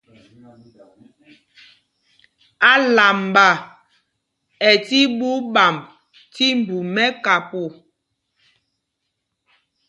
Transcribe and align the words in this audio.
Álamba 2.73 3.47
ɛ́ 4.69 4.75
tí 4.85 4.99
ɓuu 5.17 5.39
ɓamb 5.53 5.77
tí 6.33 6.45
mbu 6.59 6.75
mɛ́kapo. 6.93 7.61